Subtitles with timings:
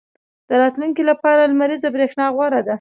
[0.49, 2.69] •د راتلونکي لپاره لمریزه برېښنا غوره ده.